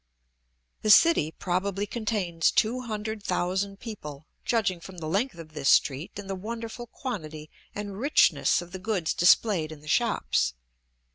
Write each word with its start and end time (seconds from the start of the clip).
The 0.81 0.89
city 0.89 1.31
probably 1.31 1.85
contains 1.85 2.49
two 2.49 2.79
hundred 2.81 3.21
thousand 3.21 3.79
people, 3.79 4.25
judging 4.43 4.79
from 4.79 4.97
the 4.97 5.05
length 5.05 5.35
of 5.37 5.53
this 5.53 5.69
street 5.69 6.17
and 6.17 6.27
the 6.27 6.33
wonderful 6.33 6.87
quantity 6.87 7.51
and 7.75 7.99
richness 7.99 8.63
of 8.63 8.71
the 8.71 8.79
goods 8.79 9.13
displayed 9.13 9.71
in 9.71 9.81
the 9.81 9.87
shops. 9.87 10.55